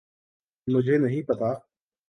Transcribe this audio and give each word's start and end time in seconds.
مجھے 0.67 0.97
نہیں 0.97 1.21
پتہ۔ 1.27 1.51